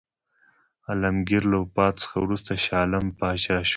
عالمګیر 0.87 1.43
له 1.51 1.57
وفات 1.63 1.93
څخه 2.01 2.15
وروسته 2.21 2.51
شاه 2.65 2.77
عالم 2.81 3.05
پاچا 3.19 3.57
شو. 3.65 3.69